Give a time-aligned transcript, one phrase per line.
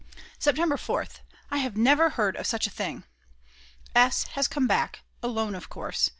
[0.39, 1.19] September 4th.
[1.51, 3.03] I never heard of such a thing!!
[3.93, 4.23] S.
[4.29, 6.09] has come back, alone of course.